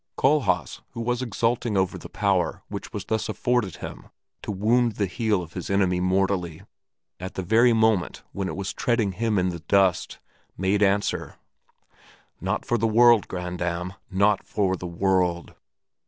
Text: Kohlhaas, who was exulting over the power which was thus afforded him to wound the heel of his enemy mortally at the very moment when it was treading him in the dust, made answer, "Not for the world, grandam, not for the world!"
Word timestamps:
Kohlhaas, 0.17 0.81
who 0.93 1.01
was 1.01 1.21
exulting 1.21 1.77
over 1.77 1.95
the 1.95 2.09
power 2.09 2.63
which 2.69 2.91
was 2.91 3.05
thus 3.05 3.29
afforded 3.29 3.75
him 3.75 4.07
to 4.41 4.51
wound 4.51 4.93
the 4.93 5.05
heel 5.05 5.43
of 5.43 5.53
his 5.53 5.69
enemy 5.69 5.99
mortally 5.99 6.63
at 7.19 7.35
the 7.35 7.43
very 7.43 7.71
moment 7.71 8.23
when 8.31 8.47
it 8.47 8.55
was 8.55 8.73
treading 8.73 9.11
him 9.11 9.37
in 9.37 9.49
the 9.49 9.59
dust, 9.59 10.17
made 10.57 10.81
answer, 10.81 11.35
"Not 12.39 12.65
for 12.65 12.79
the 12.79 12.87
world, 12.87 13.27
grandam, 13.27 13.93
not 14.09 14.41
for 14.47 14.75
the 14.75 14.87
world!" 14.87 15.53